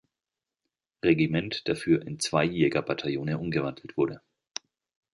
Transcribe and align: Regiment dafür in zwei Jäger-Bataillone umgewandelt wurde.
Regiment 1.03 1.67
dafür 1.67 2.01
in 2.07 2.19
zwei 2.19 2.43
Jäger-Bataillone 2.43 3.37
umgewandelt 3.37 3.97
wurde. 3.97 4.19